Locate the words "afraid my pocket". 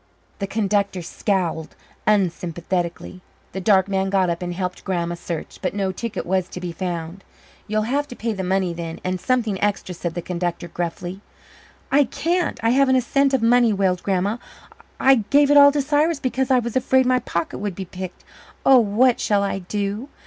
16.75-17.59